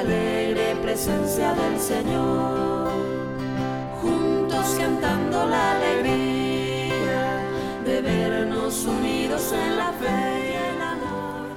Alegre 0.00 0.76
presencia 0.82 1.52
del 1.52 1.78
Señor, 1.78 2.88
juntos 4.00 4.76
cantando 4.78 5.46
la 5.46 5.76
alegría 5.76 7.44
de 7.84 8.00
vernos 8.00 8.86
unidos 8.86 9.52
en 9.52 9.76
la 9.76 9.92
fe 9.92 10.08
y 10.40 10.74
el 10.74 10.80
amor. 10.80 11.48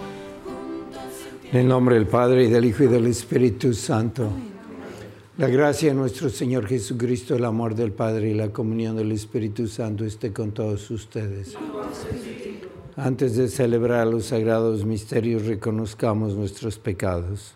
En 1.52 1.59
el 1.59 1.67
nombre 1.67 1.95
del 1.95 2.08
Padre 2.08 2.44
y 2.44 2.50
del 2.50 2.66
Hijo 2.66 2.84
y 2.84 2.88
del 2.88 3.08
Espíritu 3.08 3.73
Santo. 3.73 4.30
La 5.38 5.48
gracia 5.48 5.89
de 5.89 5.95
nuestro 5.95 6.30
Señor 6.30 6.67
Jesucristo, 6.67 7.36
el 7.36 7.45
amor 7.45 7.76
del 7.76 7.94
Padre 7.94 8.30
y 8.30 8.34
la 8.34 8.50
comunión 8.50 8.98
del 8.98 9.14
Espíritu 9.14 9.67
Santo 9.67 10.04
esté 10.04 10.34
con 10.34 10.52
todos 10.52 10.92
ustedes. 10.92 11.56
Antes 12.98 13.38
de 13.38 13.48
celebrar 13.48 14.06
los 14.06 14.26
sagrados 14.26 14.86
misterios, 14.86 15.45
reconozcamos 15.45 16.36
nuestros 16.36 16.78
pecados. 16.78 17.56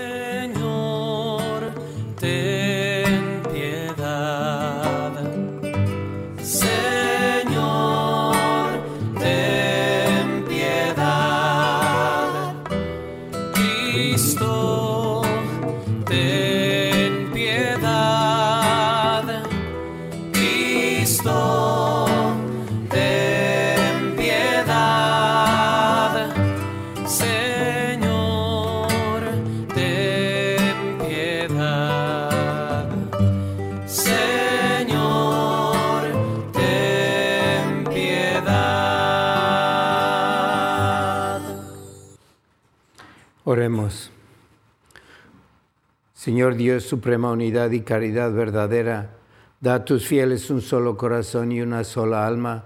Dios, 46.55 46.83
suprema 46.83 47.31
unidad 47.31 47.71
y 47.71 47.81
caridad 47.81 48.33
verdadera, 48.33 49.17
da 49.59 49.75
a 49.75 49.85
tus 49.85 50.07
fieles 50.07 50.49
un 50.49 50.61
solo 50.61 50.97
corazón 50.97 51.51
y 51.51 51.61
una 51.61 51.83
sola 51.83 52.25
alma, 52.25 52.65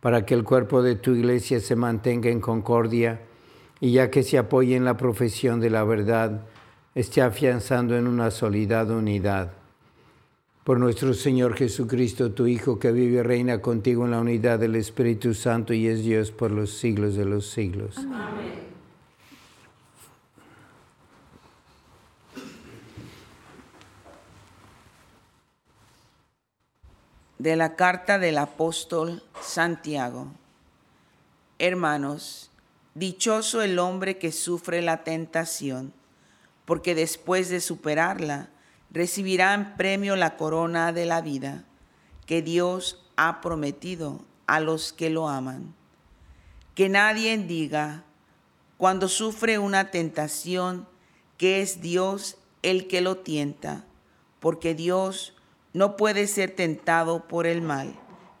para 0.00 0.24
que 0.24 0.34
el 0.34 0.44
cuerpo 0.44 0.82
de 0.82 0.94
tu 0.94 1.12
iglesia 1.14 1.60
se 1.60 1.74
mantenga 1.74 2.30
en 2.30 2.40
concordia 2.40 3.20
y 3.80 3.92
ya 3.92 4.10
que 4.10 4.22
se 4.22 4.38
apoye 4.38 4.76
en 4.76 4.84
la 4.84 4.96
profesión 4.96 5.60
de 5.60 5.70
la 5.70 5.84
verdad, 5.84 6.42
esté 6.94 7.22
afianzando 7.22 7.96
en 7.96 8.06
una 8.06 8.30
solidad 8.30 8.90
unidad. 8.90 9.52
Por 10.64 10.80
nuestro 10.80 11.14
Señor 11.14 11.54
Jesucristo, 11.54 12.32
tu 12.32 12.46
Hijo, 12.46 12.78
que 12.78 12.90
vive 12.90 13.18
y 13.18 13.22
reina 13.22 13.60
contigo 13.60 14.04
en 14.04 14.12
la 14.12 14.20
unidad 14.20 14.58
del 14.58 14.76
Espíritu 14.76 15.34
Santo 15.34 15.72
y 15.74 15.86
es 15.86 16.02
Dios 16.02 16.32
por 16.32 16.50
los 16.50 16.70
siglos 16.78 17.16
de 17.16 17.24
los 17.24 17.46
siglos. 17.46 17.96
Amén. 17.98 18.65
De 27.46 27.54
la 27.54 27.76
carta 27.76 28.18
del 28.18 28.38
apóstol 28.38 29.22
Santiago. 29.40 30.32
Hermanos, 31.60 32.50
dichoso 32.94 33.62
el 33.62 33.78
hombre 33.78 34.18
que 34.18 34.32
sufre 34.32 34.82
la 34.82 35.04
tentación, 35.04 35.92
porque 36.64 36.96
después 36.96 37.48
de 37.48 37.60
superarla, 37.60 38.48
recibirá 38.90 39.54
en 39.54 39.76
premio 39.76 40.16
la 40.16 40.36
corona 40.36 40.92
de 40.92 41.06
la 41.06 41.20
vida 41.20 41.62
que 42.26 42.42
Dios 42.42 43.06
ha 43.14 43.40
prometido 43.40 44.22
a 44.48 44.58
los 44.58 44.92
que 44.92 45.08
lo 45.08 45.28
aman. 45.28 45.72
Que 46.74 46.88
nadie 46.88 47.38
diga, 47.38 48.02
cuando 48.76 49.06
sufre 49.06 49.60
una 49.60 49.92
tentación, 49.92 50.88
que 51.38 51.62
es 51.62 51.80
Dios 51.80 52.38
el 52.64 52.88
que 52.88 53.02
lo 53.02 53.18
tienta, 53.18 53.84
porque 54.40 54.74
Dios 54.74 55.35
no 55.76 55.98
puede 55.98 56.26
ser 56.26 56.52
tentado 56.52 57.28
por 57.28 57.46
el 57.46 57.60
mal, 57.60 57.94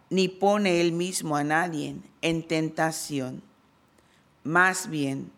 ni 0.08 0.26
pone 0.26 0.80
él 0.80 0.92
mismo 0.92 1.36
a 1.36 1.44
nadie 1.44 1.96
en 2.22 2.48
tentación. 2.48 3.42
Más 4.42 4.88
bien, 4.88 5.30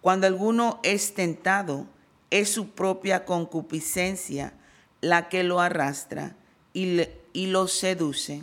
cuando 0.00 0.26
alguno 0.26 0.80
es 0.82 1.14
tentado, 1.14 1.86
es 2.30 2.50
su 2.50 2.70
propia 2.70 3.24
concupiscencia 3.24 4.52
la 5.00 5.28
que 5.28 5.44
lo 5.44 5.60
arrastra 5.60 6.34
y, 6.72 7.06
lo 7.32 7.68
seduce. 7.68 8.42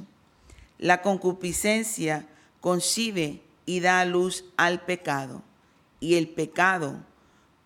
La 0.77 1.01
concupiscencia 1.01 2.25
concibe 2.61 3.41
y 3.65 3.81
da 3.81 4.05
luz 4.05 4.45
al 4.55 4.85
pecado, 4.85 5.41
y 5.99 6.15
el 6.15 6.29
pecado, 6.29 6.95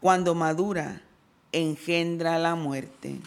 cuando 0.01 0.33
madura, 0.33 1.03
engendra 1.51 2.39
la 2.39 2.55
muerte. 2.55 3.19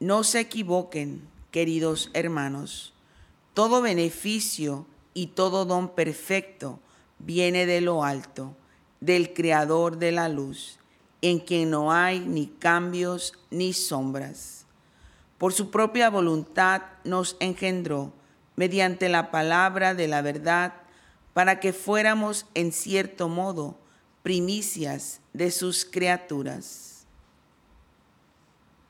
No 0.00 0.24
se 0.24 0.40
equivoquen, 0.40 1.20
queridos 1.50 2.08
hermanos. 2.14 2.94
Todo 3.52 3.82
beneficio 3.82 4.86
y 5.12 5.26
todo 5.26 5.66
don 5.66 5.90
perfecto 5.90 6.80
viene 7.18 7.66
de 7.66 7.82
lo 7.82 8.02
alto, 8.02 8.56
del 9.00 9.34
Creador 9.34 9.98
de 9.98 10.12
la 10.12 10.30
luz, 10.30 10.78
en 11.20 11.38
quien 11.38 11.68
no 11.68 11.92
hay 11.92 12.20
ni 12.20 12.46
cambios 12.46 13.34
ni 13.50 13.74
sombras. 13.74 14.64
Por 15.36 15.52
su 15.52 15.70
propia 15.70 16.08
voluntad 16.08 16.80
nos 17.04 17.36
engendró 17.38 18.10
mediante 18.56 19.10
la 19.10 19.30
palabra 19.30 19.92
de 19.94 20.08
la 20.08 20.22
verdad 20.22 20.72
para 21.34 21.60
que 21.60 21.74
fuéramos 21.74 22.46
en 22.54 22.72
cierto 22.72 23.28
modo 23.28 23.76
primicias 24.22 25.20
de 25.34 25.50
sus 25.50 25.84
criaturas. 25.84 26.89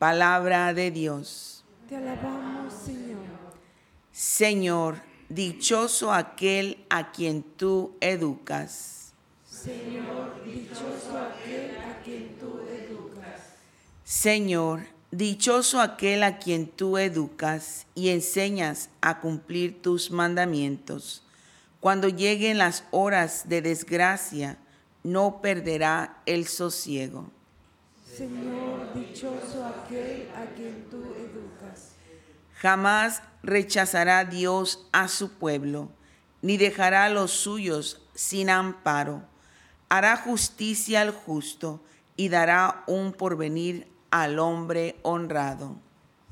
Palabra 0.01 0.73
de 0.73 0.91
Dios. 0.91 1.63
Te 1.87 1.95
alabamos, 1.95 2.73
Señor. 2.73 3.19
Señor, 4.11 4.97
dichoso 5.29 6.11
aquel 6.11 6.87
a 6.89 7.13
quien 7.13 7.43
tú 7.43 7.99
educas. 8.01 9.13
Señor, 9.45 10.43
dichoso 10.43 11.19
aquel 11.19 11.77
a 11.77 12.03
quien 12.03 12.35
tú 12.39 12.61
educas. 12.61 13.41
Señor, 14.03 14.81
dichoso 15.11 15.83
aquel 15.83 16.23
a 16.23 16.39
quien 16.39 16.69
tú 16.69 16.97
educas 16.97 17.87
y 17.95 18.09
enseñas 18.09 18.89
a 19.03 19.21
cumplir 19.21 19.83
tus 19.83 20.11
mandamientos. 20.11 21.25
Cuando 21.79 22.09
lleguen 22.09 22.57
las 22.57 22.85
horas 22.91 23.51
de 23.51 23.61
desgracia, 23.61 24.57
no 25.03 25.43
perderá 25.43 26.23
el 26.25 26.47
sosiego. 26.47 27.31
Señor, 28.17 28.93
dichoso 28.95 29.65
aquel 29.65 30.29
a 30.37 30.45
quien 30.55 30.85
tú 30.91 30.99
educas. 31.15 31.93
Jamás 32.57 33.23
rechazará 33.43 34.25
Dios 34.25 34.87
a 34.93 35.09
su 35.09 35.31
pueblo, 35.31 35.91
ni 36.43 36.57
dejará 36.57 37.05
a 37.05 37.11
los 37.11 37.31
suyos 37.31 38.03
sin 38.15 38.51
amparo. 38.51 39.23
Hará 39.89 40.17
justicia 40.17 41.03
al 41.03 41.13
justo 41.13 41.81
y 42.17 42.29
dará 42.29 42.85
un 42.87 43.13
porvenir 43.13 43.87
al 44.11 44.39
hombre 44.39 44.97
honrado. 45.03 45.77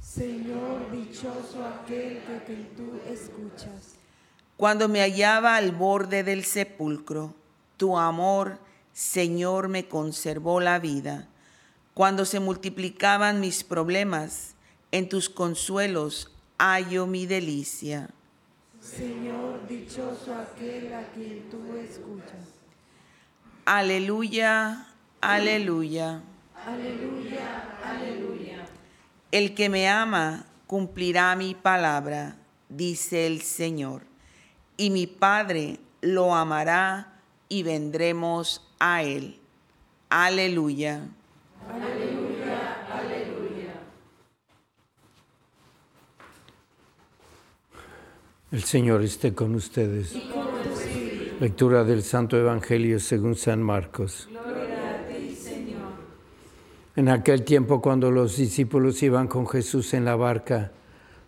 Señor, 0.01 0.91
dichoso 0.91 1.65
aquel 1.65 2.19
a 2.37 2.45
quien 2.45 2.69
tú 2.77 3.01
escuchas. 3.09 3.95
Cuando 4.57 4.89
me 4.89 5.01
hallaba 5.01 5.57
al 5.57 5.71
borde 5.71 6.25
del 6.25 6.45
sepulcro, 6.45 7.35
tu 7.77 7.97
amor, 7.97 8.59
Señor, 8.93 9.69
me 9.69 9.87
conservó 9.87 10.61
la 10.61 10.81
vida. 10.81 11.29
Cuando 11.99 12.25
se 12.25 12.39
multiplicaban 12.39 13.41
mis 13.41 13.65
problemas, 13.65 14.55
en 14.93 15.09
tus 15.09 15.29
consuelos 15.29 16.31
hallo 16.57 17.09
mi 17.09 17.27
delicia. 17.27 18.09
Señor, 18.81 19.67
dichoso 19.67 20.33
aquel 20.33 20.95
a 20.95 21.03
quien 21.09 21.51
tú 21.51 21.77
escuchas. 21.77 22.55
Aleluya, 23.65 24.87
aleluya. 25.21 26.23
Aleluya, 26.65 27.65
aleluya. 27.85 28.65
El 29.33 29.57
que 29.57 29.69
me 29.69 29.89
ama 29.89 30.47
cumplirá 30.69 31.35
mi 31.35 31.57
palabra, 31.57 32.37
dice 32.69 33.27
el 33.27 33.43
Señor, 33.43 34.03
y 34.77 34.91
mi 34.91 35.09
Padre 35.09 35.81
lo 36.01 36.33
amará 36.33 37.19
y 37.49 37.65
vendremos 37.65 38.65
a 38.79 39.03
él. 39.03 39.41
Aleluya. 40.11 41.09
Aleluya, 41.69 42.87
aleluya. 42.91 43.75
El 48.51 48.63
Señor 48.65 49.03
esté 49.03 49.35
con 49.35 49.55
ustedes. 49.55 50.17
Lectura 51.41 51.85
del 51.85 52.03
Santo 52.03 52.37
Evangelio 52.37 52.99
según 52.99 53.37
San 53.37 53.63
Marcos. 53.63 54.29
Gloria 54.31 55.05
a 55.05 55.07
ti, 55.07 55.35
Señor. 55.35 55.93
En 56.97 57.09
aquel 57.09 57.45
tiempo 57.45 57.81
cuando 57.81 58.11
los 58.11 58.37
discípulos 58.37 59.03
iban 59.03 59.29
con 59.29 59.47
Jesús 59.47 59.95
en 59.95 60.05
la 60.05 60.17
barca, 60.17 60.73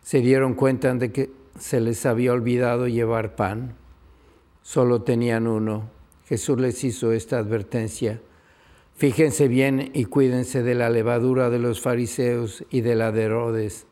se 0.03 0.21
dieron 0.21 0.55
cuenta 0.55 0.93
de 0.95 1.13
que 1.13 1.31
se 1.59 1.81
les 1.81 2.07
había 2.07 2.33
olvidado 2.33 2.89
llevar 2.89 3.37
pan. 3.37 3.75
Solo 4.63 5.03
tenían 5.03 5.47
uno. 5.47 5.91
Jesús 6.27 6.59
les 6.59 6.83
hizo 6.83 7.13
esta 7.13 7.39
advertencia. 7.39 8.21
Fíjense 9.01 9.49
bien 9.49 9.93
y 9.95 10.05
cuídense 10.05 10.63
de 10.63 10.75
la 10.75 10.91
levadura 10.91 11.49
de 11.49 11.59
los 11.59 11.81
fariseos 11.81 12.67
y 12.69 12.83
de 12.83 12.95
la 12.95 13.13
de 13.13 13.23
Herodes. 13.23 13.87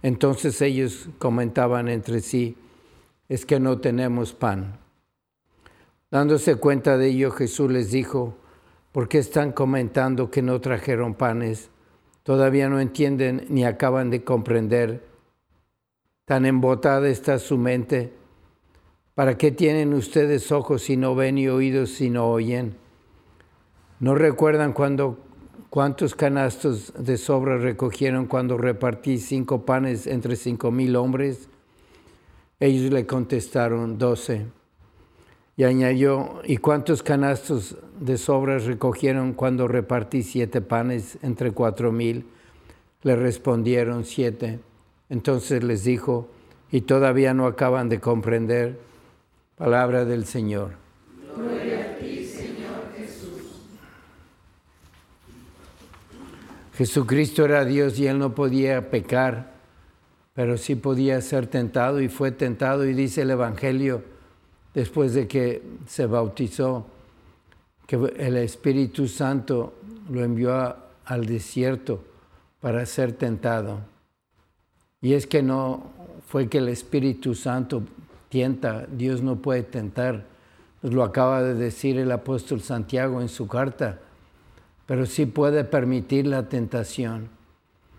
Entonces 0.00 0.62
ellos 0.62 1.08
comentaban 1.18 1.88
entre 1.88 2.20
sí, 2.20 2.56
es 3.28 3.44
que 3.44 3.58
no 3.58 3.80
tenemos 3.80 4.32
pan. 4.32 4.78
Dándose 6.08 6.54
cuenta 6.54 6.98
de 6.98 7.08
ello, 7.08 7.32
Jesús 7.32 7.68
les 7.72 7.90
dijo, 7.90 8.36
¿por 8.92 9.08
qué 9.08 9.18
están 9.18 9.50
comentando 9.50 10.30
que 10.30 10.40
no 10.40 10.60
trajeron 10.60 11.14
panes? 11.14 11.70
Todavía 12.22 12.68
no 12.68 12.78
entienden 12.78 13.46
ni 13.48 13.64
acaban 13.64 14.10
de 14.10 14.22
comprender. 14.22 15.02
Tan 16.26 16.46
embotada 16.46 17.08
está 17.08 17.40
su 17.40 17.58
mente. 17.58 18.12
¿Para 19.16 19.36
qué 19.36 19.50
tienen 19.50 19.92
ustedes 19.92 20.52
ojos 20.52 20.82
si 20.82 20.96
no 20.96 21.16
ven 21.16 21.38
y 21.38 21.48
oídos 21.48 21.90
si 21.90 22.08
no 22.08 22.30
oyen? 22.30 22.81
¿No 24.02 24.16
recuerdan 24.16 24.72
cuántos 24.72 26.14
canastos 26.16 26.92
de 26.98 27.16
sobra 27.16 27.58
recogieron 27.58 28.26
cuando 28.26 28.58
repartí 28.58 29.18
cinco 29.18 29.64
panes 29.64 30.08
entre 30.08 30.34
cinco 30.34 30.72
mil 30.72 30.96
hombres? 30.96 31.48
Ellos 32.58 32.92
le 32.92 33.06
contestaron, 33.06 33.98
doce. 33.98 34.46
Y 35.56 35.62
añadió, 35.62 36.40
¿y 36.42 36.56
cuántos 36.56 37.04
canastos 37.04 37.76
de 38.00 38.18
sobras 38.18 38.64
recogieron 38.64 39.34
cuando 39.34 39.68
repartí 39.68 40.24
siete 40.24 40.62
panes 40.62 41.16
entre 41.22 41.52
cuatro 41.52 41.92
mil? 41.92 42.26
Le 43.04 43.14
respondieron, 43.14 44.04
siete. 44.04 44.58
Entonces 45.10 45.62
les 45.62 45.84
dijo, 45.84 46.28
¿y 46.72 46.80
todavía 46.80 47.34
no 47.34 47.46
acaban 47.46 47.88
de 47.88 48.00
comprender? 48.00 48.80
Palabra 49.56 50.04
del 50.04 50.24
Señor. 50.24 50.72
Gloria 51.36 51.92
a 51.92 51.98
ti, 51.98 52.24
Señor 52.24 52.90
Jesús. 52.96 53.68
Jesucristo 56.74 57.44
era 57.44 57.64
Dios 57.64 57.98
y 57.98 58.06
él 58.06 58.18
no 58.18 58.34
podía 58.34 58.90
pecar, 58.90 59.52
pero 60.32 60.56
sí 60.56 60.74
podía 60.74 61.20
ser 61.20 61.46
tentado 61.46 62.00
y 62.00 62.08
fue 62.08 62.32
tentado 62.32 62.86
y 62.86 62.94
dice 62.94 63.22
el 63.22 63.30
Evangelio 63.30 64.02
después 64.72 65.12
de 65.12 65.28
que 65.28 65.62
se 65.86 66.06
bautizó 66.06 66.86
que 67.86 67.96
el 68.16 68.38
Espíritu 68.38 69.06
Santo 69.06 69.74
lo 70.10 70.24
envió 70.24 70.74
al 71.04 71.26
desierto 71.26 72.02
para 72.60 72.86
ser 72.86 73.12
tentado. 73.12 73.80
Y 75.02 75.12
es 75.12 75.26
que 75.26 75.42
no 75.42 75.90
fue 76.26 76.48
que 76.48 76.58
el 76.58 76.68
Espíritu 76.68 77.34
Santo 77.34 77.82
tienta, 78.30 78.86
Dios 78.90 79.20
no 79.20 79.36
puede 79.36 79.62
tentar. 79.64 80.24
Lo 80.80 81.02
acaba 81.02 81.42
de 81.42 81.54
decir 81.54 81.98
el 81.98 82.10
apóstol 82.10 82.62
Santiago 82.62 83.20
en 83.20 83.28
su 83.28 83.46
carta 83.46 83.98
pero 84.86 85.06
sí 85.06 85.26
puede 85.26 85.64
permitir 85.64 86.26
la 86.26 86.48
tentación. 86.48 87.28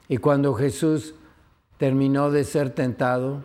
Y 0.07 0.17
cuando 0.17 0.53
Jesús 0.53 1.15
terminó 1.77 2.31
de 2.31 2.43
ser 2.43 2.69
tentado, 2.71 3.41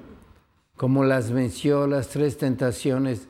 como 0.76 1.04
las 1.04 1.30
venció 1.30 1.86
las 1.86 2.08
tres 2.08 2.38
tentaciones, 2.38 3.26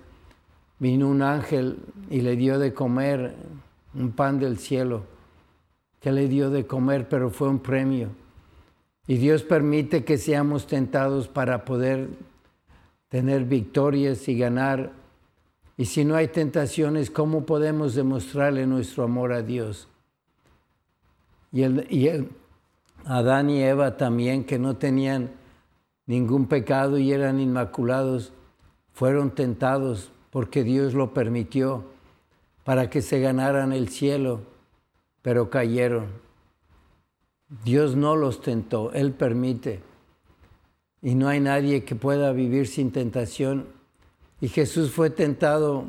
vino 0.78 1.08
un 1.08 1.22
ángel 1.22 1.78
y 2.10 2.20
le 2.20 2.36
dio 2.36 2.58
de 2.58 2.74
comer 2.74 3.34
un 3.94 4.12
pan 4.12 4.38
del 4.38 4.58
cielo, 4.58 5.04
que 6.00 6.12
le 6.12 6.28
dio 6.28 6.50
de 6.50 6.66
comer, 6.66 7.08
pero 7.08 7.30
fue 7.30 7.48
un 7.48 7.58
premio. 7.58 8.08
Y 9.06 9.16
Dios 9.16 9.42
permite 9.42 10.04
que 10.04 10.18
seamos 10.18 10.66
tentados 10.66 11.28
para 11.28 11.64
poder 11.64 12.08
tener 13.08 13.44
victorias 13.44 14.28
y 14.28 14.38
ganar. 14.38 14.92
Y 15.76 15.86
si 15.86 16.04
no 16.04 16.14
hay 16.14 16.28
tentaciones, 16.28 17.10
¿cómo 17.10 17.46
podemos 17.46 17.94
demostrarle 17.94 18.66
nuestro 18.66 19.04
amor 19.04 19.32
a 19.32 19.42
Dios? 19.42 19.88
Y, 21.52 21.62
el, 21.62 22.28
Adán 23.04 23.50
y 23.50 23.62
Eva 23.62 23.96
también, 23.96 24.44
que 24.44 24.58
no 24.58 24.76
tenían 24.76 25.30
ningún 26.06 26.46
pecado 26.46 26.98
y 26.98 27.12
eran 27.12 27.40
inmaculados, 27.40 28.32
fueron 28.92 29.30
tentados 29.30 30.10
porque 30.30 30.62
Dios 30.64 30.94
lo 30.94 31.14
permitió 31.14 31.84
para 32.64 32.90
que 32.90 33.00
se 33.00 33.20
ganaran 33.20 33.72
el 33.72 33.88
cielo, 33.88 34.40
pero 35.22 35.48
cayeron. 35.48 36.06
Dios 37.64 37.96
no 37.96 38.14
los 38.14 38.42
tentó, 38.42 38.92
Él 38.92 39.12
permite. 39.12 39.80
Y 41.00 41.14
no 41.14 41.28
hay 41.28 41.40
nadie 41.40 41.84
que 41.84 41.94
pueda 41.94 42.32
vivir 42.32 42.66
sin 42.66 42.90
tentación. 42.92 43.66
Y 44.40 44.48
Jesús 44.48 44.90
fue 44.90 45.10
tentado 45.10 45.84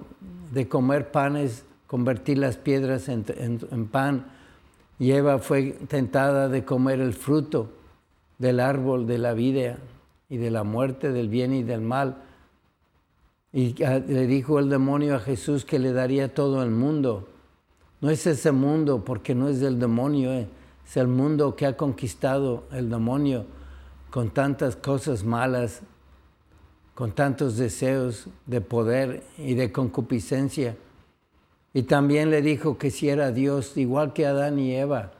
de 0.53 0.67
comer 0.69 1.11
panes, 1.11 1.65
convertir 1.87 2.37
las 2.37 2.57
piedras 2.57 3.09
en, 3.09 3.25
en- 3.37 3.59
en 3.71 3.87
pan. 3.87 4.31
Y 4.99 5.13
Eva 5.13 5.39
fue 5.39 5.71
tentada 5.87 6.49
de 6.49 6.65
comer 6.65 6.99
el 6.99 7.13
fruto 7.13 7.69
del 8.37 8.59
árbol 8.59 9.07
de 9.07 9.17
la 9.17 9.33
vida 9.33 9.77
y 10.29 10.37
de 10.37 10.51
la 10.51 10.63
muerte, 10.63 11.11
del 11.11 11.29
bien 11.29 11.53
y 11.53 11.63
del 11.63 11.81
mal. 11.81 12.17
Y 13.53 13.81
ah, 13.83 13.99
le 13.99 14.27
dijo 14.27 14.59
el 14.59 14.69
demonio 14.69 15.15
a 15.15 15.19
Jesús 15.19 15.63
que 15.63 15.79
le 15.79 15.93
daría 15.93 16.33
todo 16.33 16.61
el 16.61 16.69
mundo. 16.69 17.29
No 18.01 18.09
es 18.09 18.27
ese 18.27 18.51
mundo 18.51 19.03
porque 19.05 19.33
no 19.33 19.47
es 19.47 19.59
del 19.59 19.79
demonio, 19.79 20.31
eh, 20.33 20.47
es 20.85 20.97
el 20.97 21.07
mundo 21.07 21.55
que 21.55 21.65
ha 21.65 21.77
conquistado 21.77 22.63
el 22.71 22.89
demonio 22.89 23.45
con 24.09 24.31
tantas 24.31 24.75
cosas 24.75 25.23
malas, 25.23 25.81
con 26.93 27.11
tantos 27.11 27.57
deseos 27.57 28.27
de 28.45 28.61
poder 28.61 29.23
y 29.37 29.53
de 29.53 29.71
concupiscencia. 29.71 30.75
Y 31.73 31.83
también 31.83 32.29
le 32.31 32.41
dijo 32.41 32.77
que 32.77 32.91
si 32.91 33.09
era 33.09 33.31
Dios, 33.31 33.77
igual 33.77 34.13
que 34.13 34.25
Adán 34.25 34.57
y 34.59 34.75
Eva, 34.75 35.11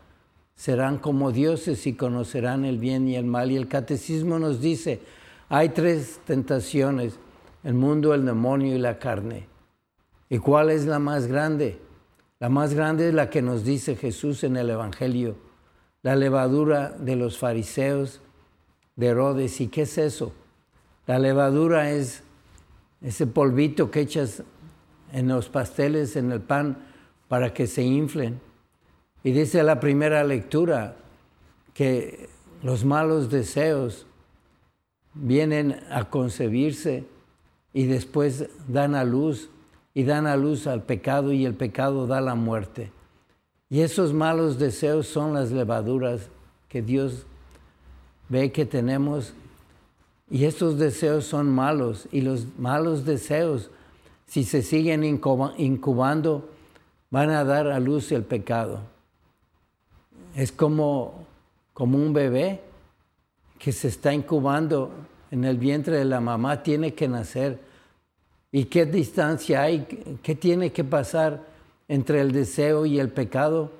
serán 0.56 0.98
como 0.98 1.32
dioses 1.32 1.86
y 1.88 1.94
conocerán 1.94 2.65
el 2.65 2.79
bien 2.79 3.08
y 3.08 3.15
el 3.15 3.25
mal. 3.25 3.51
Y 3.51 3.56
el 3.56 3.68
catecismo 3.68 4.39
nos 4.39 4.60
dice, 4.60 5.01
Hay 5.48 5.70
tres 5.70 6.20
tentaciones, 6.25 7.20
el 7.63 7.75
mundo, 7.75 8.13
el 8.13 8.25
demonio 8.25 8.75
y 8.75 8.79
la 8.79 9.00
carne. 9.00 9.48
¿Y 10.29 10.38
cuál 10.39 10.70
es 10.70 10.86
la 10.86 11.00
más 11.00 11.27
grande? 11.27 11.79
La 12.39 12.50
más 12.50 12.74
grande 12.74 13.10
es 13.10 13.13
la 13.13 13.29
que 13.29 13.41
nos 13.41 13.63
dice 13.63 13.96
Jesús 13.96 14.44
en 14.44 14.56
el 14.56 14.70
Evangelio, 14.70 15.36
la 16.03 16.15
levadura 16.15 16.89
de 16.89 17.15
los 17.15 17.38
fariseos 17.38 18.22
de 18.96 19.08
Herodes. 19.08 19.60
¿Y 19.60 19.68
qué 19.68 19.82
es 19.82 19.98
eso? 19.98 20.32
La 21.06 21.20
levadura 21.20 21.91
es 21.91 22.24
ese 23.01 23.27
polvito 23.27 23.91
que 23.91 24.01
echas 24.01 24.44
en 25.13 25.28
los 25.28 25.50
pasteles, 25.50 26.16
en 26.16 26.32
el 26.32 26.42
pan, 26.42 26.78
para 27.28 27.54
que 27.54 27.68
se 27.68 27.84
inflen. 27.84 28.39
Y 29.24 29.32
dice 29.32 29.63
la 29.63 29.80
primera 29.80 30.24
lectura 30.24 30.96
que 31.74 32.30
los 32.63 32.86
malos 32.86 33.30
deseos 33.30 34.06
vienen 35.13 35.80
a 35.92 36.10
concebirse 36.10 37.06
y 37.74 37.86
después 37.86 38.50
dan 38.68 38.96
a 38.96 39.04
luz 39.04 39.50
y 39.94 40.04
dan 40.04 40.28
a 40.28 40.38
luz 40.38 40.68
al 40.68 40.84
pecado 40.84 41.32
y 41.34 41.46
el 41.46 41.54
pecado 41.54 42.08
da 42.08 42.22
la 42.22 42.36
muerte. 42.36 42.92
Y 43.70 43.82
esos 43.82 44.13
malos 44.13 44.58
deseos 44.58 45.08
son 45.08 45.34
las 45.34 45.51
levaduras 45.51 46.30
que 46.68 46.82
Dios 46.82 47.25
ve 48.30 48.51
que 48.51 48.66
tenemos 48.66 49.34
y 50.30 50.46
estos 50.46 50.78
deseos 50.78 51.25
son 51.25 51.50
malos 51.50 52.08
y 52.12 52.22
los 52.22 52.46
malos 52.58 53.06
deseos, 53.06 53.72
si 54.29 54.43
se 54.43 54.62
siguen 54.62 55.03
incubando, 55.03 56.50
van 57.09 57.31
a 57.31 57.43
dar 57.43 57.67
a 57.67 57.79
luz 57.79 58.12
el 58.12 58.24
pecado. 58.24 58.81
Es 60.36 60.51
como, 60.51 61.25
como 61.74 61.98
un 61.98 62.13
bebé 62.13 62.62
que 63.57 63.71
se 63.71 63.88
está 63.88 64.13
incubando 64.13 64.91
en 65.31 65.45
el 65.45 65.57
vientre 65.57 65.98
de 65.98 66.05
la 66.05 66.21
mamá, 66.21 66.62
tiene 66.62 66.93
que 66.93 67.07
nacer. 67.07 67.59
¿Y 68.51 68.65
qué 68.65 68.86
distancia 68.86 69.63
hay? 69.63 70.19
¿Qué 70.21 70.36
tiene 70.36 70.71
que 70.71 70.83
pasar 70.83 71.43
entre 71.88 72.21
el 72.21 72.31
deseo 72.31 72.86
y 72.86 73.00
el 73.00 73.09
pecado? 73.09 73.71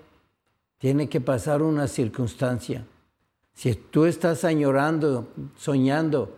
Tiene 0.80 1.08
que 1.10 1.22
pasar 1.22 1.62
una 1.62 1.88
circunstancia. 1.88 2.84
Si 3.54 3.76
tú 3.76 4.06
estás 4.06 4.44
añorando, 4.44 5.28
soñando 5.56 6.36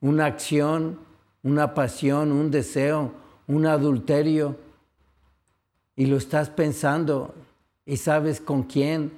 una 0.00 0.26
acción, 0.26 0.98
una 1.44 1.74
pasión, 1.74 2.32
un 2.32 2.50
deseo, 2.50 3.21
un 3.46 3.66
adulterio, 3.66 4.56
y 5.96 6.06
lo 6.06 6.16
estás 6.16 6.50
pensando 6.50 7.34
y 7.84 7.96
sabes 7.96 8.40
con 8.40 8.64
quién, 8.64 9.12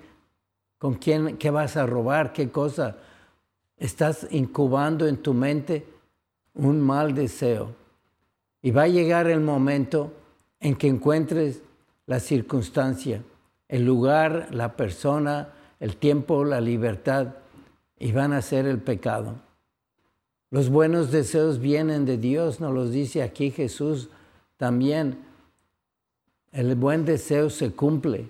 con 0.79 0.95
quién, 0.95 1.37
qué 1.37 1.51
vas 1.51 1.77
a 1.77 1.87
robar, 1.87 2.33
qué 2.33 2.51
cosa, 2.51 2.97
estás 3.77 4.27
incubando 4.31 5.07
en 5.07 5.19
tu 5.19 5.35
mente 5.35 5.87
un 6.55 6.81
mal 6.81 7.15
deseo. 7.15 7.75
Y 8.63 8.71
va 8.71 8.83
a 8.83 8.89
llegar 8.89 9.29
el 9.29 9.41
momento 9.41 10.13
en 10.61 10.77
que 10.77 10.89
encuentres 10.89 11.63
la 12.07 12.21
circunstancia, 12.21 13.23
el 13.69 13.85
lugar, 13.85 14.49
la 14.51 14.77
persona, 14.77 15.51
el 15.81 15.97
tiempo, 15.97 16.45
la 16.45 16.61
libertad, 16.61 17.35
y 17.99 18.13
van 18.13 18.33
a 18.33 18.43
ser 18.43 18.67
el 18.67 18.79
pecado. 18.79 19.35
Los 20.55 20.69
buenos 20.69 21.11
deseos 21.11 21.59
vienen 21.59 22.05
de 22.05 22.17
Dios, 22.17 22.61
nos 22.61 22.73
los 22.73 22.93
dice 22.93 23.25
aquí 23.25 23.51
Jesús 23.51 24.09
también. 24.57 25.19
El 26.53 26.77
buen 26.77 27.05
deseo 27.05 27.51
se 27.51 27.73
cumple 27.73 28.29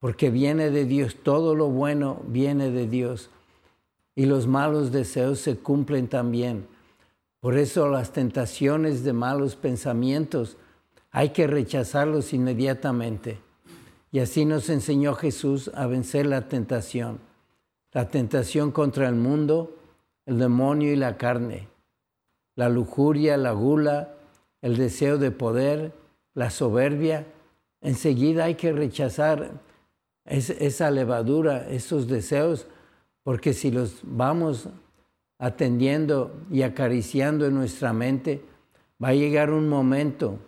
porque 0.00 0.30
viene 0.30 0.70
de 0.70 0.84
Dios, 0.84 1.14
todo 1.22 1.54
lo 1.54 1.68
bueno 1.68 2.22
viene 2.26 2.72
de 2.72 2.88
Dios. 2.88 3.30
Y 4.16 4.26
los 4.26 4.48
malos 4.48 4.90
deseos 4.90 5.38
se 5.38 5.58
cumplen 5.58 6.08
también. 6.08 6.66
Por 7.38 7.56
eso 7.56 7.86
las 7.86 8.12
tentaciones 8.12 9.04
de 9.04 9.12
malos 9.12 9.54
pensamientos 9.54 10.56
hay 11.12 11.28
que 11.28 11.46
rechazarlos 11.46 12.32
inmediatamente. 12.32 13.38
Y 14.10 14.18
así 14.18 14.44
nos 14.44 14.70
enseñó 14.70 15.14
Jesús 15.14 15.70
a 15.72 15.86
vencer 15.86 16.26
la 16.26 16.48
tentación. 16.48 17.20
La 17.92 18.08
tentación 18.08 18.72
contra 18.72 19.08
el 19.08 19.14
mundo, 19.14 19.76
el 20.30 20.38
demonio 20.38 20.92
y 20.92 20.96
la 20.96 21.16
carne, 21.16 21.66
la 22.54 22.68
lujuria, 22.68 23.36
la 23.36 23.50
gula, 23.50 24.14
el 24.62 24.76
deseo 24.76 25.18
de 25.18 25.32
poder, 25.32 25.92
la 26.34 26.50
soberbia, 26.50 27.26
enseguida 27.80 28.44
hay 28.44 28.54
que 28.54 28.70
rechazar 28.70 29.50
esa 30.24 30.92
levadura, 30.92 31.68
esos 31.68 32.06
deseos, 32.06 32.68
porque 33.24 33.52
si 33.52 33.72
los 33.72 34.02
vamos 34.04 34.68
atendiendo 35.40 36.32
y 36.48 36.62
acariciando 36.62 37.46
en 37.46 37.56
nuestra 37.56 37.92
mente, 37.92 38.40
va 39.02 39.08
a 39.08 39.14
llegar 39.14 39.50
un 39.50 39.68
momento, 39.68 40.38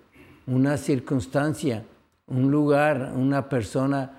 una 0.46 0.76
circunstancia, 0.76 1.84
un 2.28 2.52
lugar, 2.52 3.14
una 3.16 3.48
persona 3.48 4.12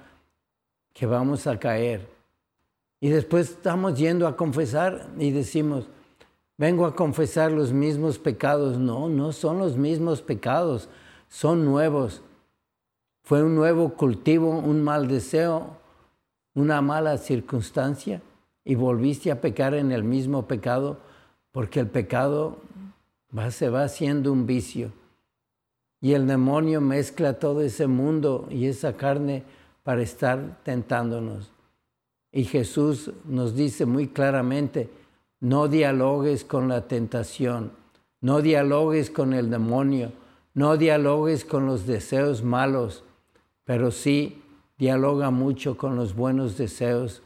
que 0.92 1.06
vamos 1.06 1.48
a 1.48 1.58
caer. 1.58 2.13
Y 3.04 3.10
después 3.10 3.50
estamos 3.50 3.98
yendo 3.98 4.28
a 4.28 4.38
confesar 4.38 5.10
y 5.20 5.32
decimos, 5.32 5.90
vengo 6.58 6.86
a 6.86 6.96
confesar 6.96 7.52
los 7.52 7.74
mismos 7.74 8.18
pecados. 8.18 8.78
No, 8.78 9.10
no 9.10 9.34
son 9.34 9.58
los 9.58 9.76
mismos 9.76 10.22
pecados, 10.22 10.88
son 11.28 11.66
nuevos. 11.66 12.22
Fue 13.26 13.44
un 13.44 13.56
nuevo 13.56 13.96
cultivo, 13.96 14.52
un 14.52 14.82
mal 14.82 15.10
deseo, 15.10 15.76
una 16.56 16.82
mala 16.82 17.18
circunstancia 17.18 18.22
y 18.64 18.76
volviste 18.76 19.32
a 19.32 19.42
pecar 19.42 19.74
en 19.74 19.92
el 19.92 20.06
mismo 20.06 20.48
pecado 20.48 20.96
porque 21.52 21.82
el 21.82 21.88
pecado 21.88 22.56
va, 23.38 23.52
se 23.52 23.68
va 23.68 23.84
haciendo 23.84 24.32
un 24.32 24.46
vicio. 24.46 24.94
Y 26.00 26.14
el 26.14 26.26
demonio 26.26 26.80
mezcla 26.80 27.38
todo 27.38 27.64
ese 27.64 27.86
mundo 27.86 28.48
y 28.50 28.68
esa 28.68 28.94
carne 28.94 29.44
para 29.84 30.02
estar 30.02 30.62
tentándonos. 30.64 31.52
Y 32.36 32.46
Jesús 32.46 33.12
nos 33.26 33.56
dice 33.56 33.86
muy 33.86 34.08
claramente, 34.08 34.90
no 35.40 35.68
dialogues 35.68 36.44
con 36.44 36.68
la 36.68 36.88
tentación, 36.88 37.72
no 38.22 38.42
dialogues 38.42 39.12
con 39.12 39.34
el 39.34 39.52
demonio, 39.52 40.12
no 40.56 40.76
dialogues 40.76 41.46
con 41.46 41.68
los 41.68 41.86
deseos 41.86 42.44
malos, 42.44 43.04
pero 43.66 43.92
sí 43.92 44.42
dialoga 44.80 45.30
mucho 45.30 45.78
con 45.78 45.96
los 45.96 46.16
buenos 46.16 46.58
deseos, 46.58 47.22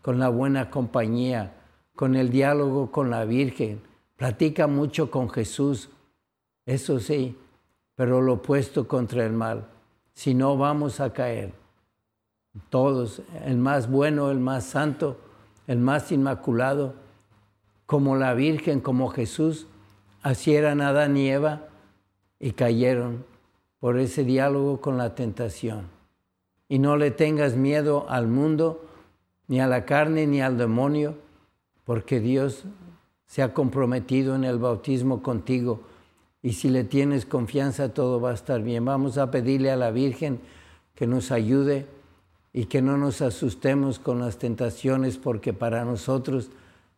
con 0.00 0.18
la 0.18 0.30
buena 0.30 0.70
compañía, 0.70 1.52
con 1.94 2.16
el 2.16 2.30
diálogo 2.30 2.90
con 2.90 3.10
la 3.10 3.26
Virgen. 3.26 3.82
Platica 4.16 4.66
mucho 4.66 5.10
con 5.10 5.28
Jesús, 5.28 5.90
eso 6.64 6.98
sí, 6.98 7.36
pero 7.94 8.22
lo 8.22 8.34
opuesto 8.34 8.88
contra 8.88 9.26
el 9.26 9.34
mal. 9.34 9.66
Si 10.14 10.32
no, 10.32 10.56
vamos 10.56 11.00
a 11.00 11.12
caer 11.12 11.65
todos, 12.70 13.22
el 13.44 13.56
más 13.58 13.90
bueno, 13.90 14.30
el 14.30 14.40
más 14.40 14.64
santo, 14.64 15.18
el 15.66 15.78
más 15.78 16.12
inmaculado, 16.12 16.94
como 17.86 18.16
la 18.16 18.34
Virgen, 18.34 18.80
como 18.80 19.08
Jesús, 19.08 19.66
así 20.22 20.54
eran 20.54 20.80
Adán 20.80 21.16
y 21.16 21.30
Eva 21.30 21.68
y 22.40 22.52
cayeron 22.52 23.24
por 23.78 23.98
ese 23.98 24.24
diálogo 24.24 24.80
con 24.80 24.98
la 24.98 25.14
tentación. 25.14 25.88
Y 26.68 26.78
no 26.78 26.96
le 26.96 27.12
tengas 27.12 27.54
miedo 27.54 28.06
al 28.08 28.26
mundo, 28.26 28.84
ni 29.46 29.60
a 29.60 29.68
la 29.68 29.84
carne, 29.84 30.26
ni 30.26 30.40
al 30.40 30.58
demonio, 30.58 31.14
porque 31.84 32.18
Dios 32.18 32.64
se 33.26 33.42
ha 33.42 33.54
comprometido 33.54 34.34
en 34.34 34.42
el 34.44 34.58
bautismo 34.58 35.22
contigo. 35.22 35.80
Y 36.42 36.54
si 36.54 36.68
le 36.68 36.82
tienes 36.82 37.26
confianza, 37.26 37.94
todo 37.94 38.20
va 38.20 38.30
a 38.30 38.34
estar 38.34 38.62
bien. 38.62 38.84
Vamos 38.84 39.18
a 39.18 39.30
pedirle 39.30 39.70
a 39.70 39.76
la 39.76 39.92
Virgen 39.92 40.40
que 40.96 41.06
nos 41.06 41.30
ayude 41.30 41.86
y 42.56 42.64
que 42.64 42.80
no 42.80 42.96
nos 42.96 43.20
asustemos 43.20 43.98
con 43.98 44.18
las 44.18 44.38
tentaciones 44.38 45.18
porque 45.18 45.52
para 45.52 45.84
nosotros 45.84 46.48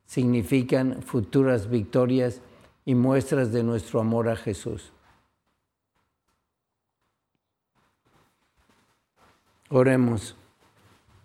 significan 0.07 1.03
futuras 1.03 1.69
victorias 1.69 2.41
y 2.85 2.95
muestras 2.95 3.51
de 3.51 3.65
nuestro 3.65 3.99
amor 3.99 4.29
a 4.29 4.37
Jesús. 4.37 4.93
Oremos. 9.69 10.37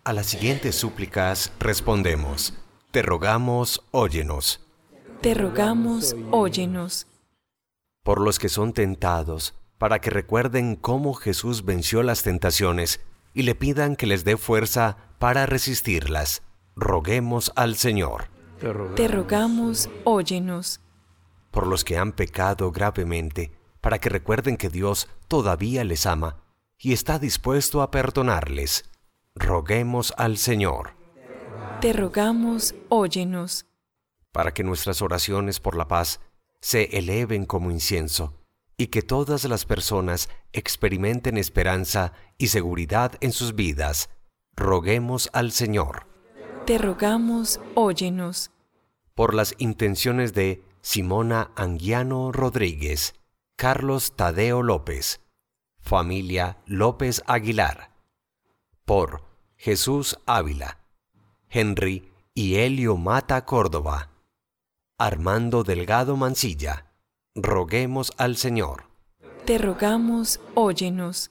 A 0.02 0.12
las 0.12 0.26
siguientes 0.26 0.74
súplicas 0.74 1.52
respondemos, 1.60 2.54
te 2.90 3.02
rogamos, 3.02 3.84
óyenos. 3.92 4.66
Te 5.20 5.34
rogamos, 5.34 6.16
óyenos. 6.32 7.06
Por 8.02 8.20
los 8.20 8.40
que 8.40 8.48
son 8.48 8.72
tentados, 8.72 9.54
para 9.78 10.00
que 10.00 10.10
recuerden 10.10 10.74
cómo 10.74 11.14
Jesús 11.14 11.64
venció 11.64 12.02
las 12.02 12.24
tentaciones 12.24 13.00
y 13.34 13.42
le 13.42 13.54
pidan 13.54 13.96
que 13.96 14.06
les 14.06 14.24
dé 14.24 14.36
fuerza 14.36 14.96
para 15.18 15.44
resistirlas. 15.44 16.42
Roguemos 16.76 17.52
al 17.56 17.76
Señor. 17.76 18.28
Te 18.96 19.08
rogamos, 19.08 19.90
óyenos. 20.04 20.80
Por 21.50 21.66
los 21.66 21.84
que 21.84 21.98
han 21.98 22.12
pecado 22.12 22.72
gravemente, 22.72 23.52
para 23.80 23.98
que 23.98 24.08
recuerden 24.08 24.56
que 24.56 24.70
Dios 24.70 25.08
todavía 25.28 25.84
les 25.84 26.06
ama 26.06 26.36
y 26.78 26.92
está 26.92 27.18
dispuesto 27.18 27.82
a 27.82 27.90
perdonarles. 27.90 28.90
Roguemos 29.34 30.14
al 30.16 30.38
Señor. 30.38 30.94
Te 31.80 31.92
rogamos, 31.92 32.74
óyenos. 32.88 33.66
para 34.32 34.52
que 34.52 34.64
nuestras 34.64 35.00
oraciones 35.00 35.60
por 35.60 35.76
la 35.76 35.86
paz 35.86 36.20
se 36.60 36.98
eleven 36.98 37.44
como 37.44 37.70
incienso 37.70 38.43
y 38.76 38.88
que 38.88 39.02
todas 39.02 39.44
las 39.44 39.64
personas 39.64 40.28
experimenten 40.52 41.38
esperanza 41.38 42.12
y 42.38 42.48
seguridad 42.48 43.12
en 43.20 43.32
sus 43.32 43.54
vidas. 43.54 44.10
Roguemos 44.56 45.30
al 45.32 45.52
Señor. 45.52 46.06
Te 46.66 46.78
rogamos, 46.78 47.60
óyenos. 47.74 48.50
Por 49.14 49.34
las 49.34 49.54
intenciones 49.58 50.32
de 50.32 50.64
Simona 50.80 51.50
Anguiano 51.56 52.32
Rodríguez, 52.32 53.14
Carlos 53.56 54.16
Tadeo 54.16 54.62
López, 54.62 55.20
familia 55.78 56.58
López 56.66 57.22
Aguilar. 57.26 57.90
Por 58.84 59.22
Jesús 59.56 60.18
Ávila, 60.26 60.78
Henry 61.48 62.12
y 62.34 62.56
Helio 62.56 62.96
Mata 62.96 63.44
Córdoba, 63.44 64.10
Armando 64.98 65.62
Delgado 65.62 66.16
Mancilla 66.16 66.93
roguemos 67.34 68.12
al 68.16 68.36
Señor. 68.36 68.84
Te 69.44 69.58
rogamos, 69.58 70.40
óyenos. 70.54 71.30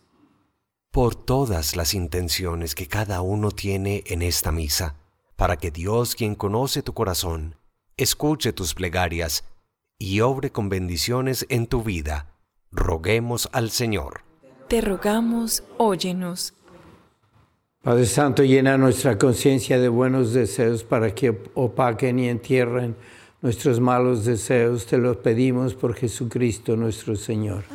Por 0.92 1.16
todas 1.16 1.76
las 1.76 1.94
intenciones 1.94 2.76
que 2.76 2.88
cada 2.88 3.22
uno 3.22 3.52
tiene 3.52 4.04
en 4.08 4.22
esta 4.22 4.52
misa, 4.52 4.96
para 5.36 5.58
que 5.58 5.72
Dios, 5.72 6.16
quien 6.16 6.36
conoce 6.36 6.84
tu 6.84 6.94
corazón, 6.94 7.56
escuche 7.98 8.54
tus 8.54 8.74
plegarias 8.74 9.46
y 9.98 10.20
obre 10.20 10.52
con 10.52 10.70
bendiciones 10.70 11.46
en 11.50 11.68
tu 11.68 11.84
vida, 11.84 12.28
roguemos 12.72 13.50
al 13.54 13.72
Señor. 13.72 14.22
Te 14.68 14.82
rogamos, 14.82 15.64
óyenos. 15.78 16.54
Padre 17.82 18.06
Santo, 18.06 18.44
llena 18.44 18.78
nuestra 18.78 19.18
conciencia 19.18 19.80
de 19.80 19.90
buenos 19.90 20.34
deseos 20.34 20.84
para 20.84 21.16
que 21.16 21.42
opaquen 21.54 22.20
y 22.20 22.30
entierren 22.30 22.96
Nuestros 23.44 23.82
malos 23.82 24.24
deseos 24.24 24.86
te 24.86 24.98
los 24.98 25.18
pedimos 25.18 25.74
por 25.76 25.96
Jesucristo 25.96 26.78
nuestro 26.78 27.18
Señor. 27.18 27.66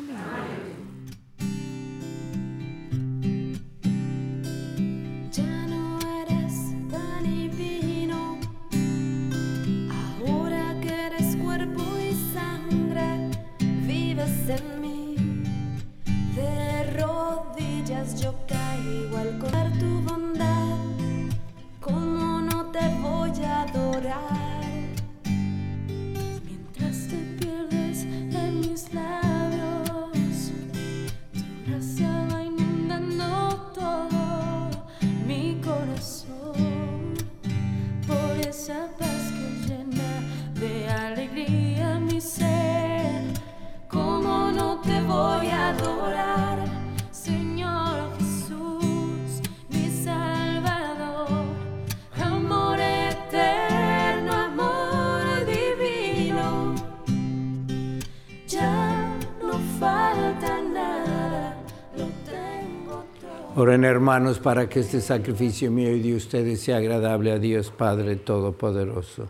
Oren 63.68 63.84
hermanos 63.84 64.38
para 64.38 64.66
que 64.66 64.80
este 64.80 64.98
sacrificio 65.02 65.70
mío 65.70 65.94
y 65.94 66.00
de 66.00 66.16
ustedes 66.16 66.58
sea 66.62 66.78
agradable 66.78 67.32
a 67.32 67.38
Dios 67.38 67.70
Padre 67.70 68.16
Todopoderoso. 68.16 69.28